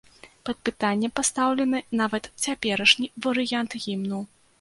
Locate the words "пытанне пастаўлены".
0.67-1.81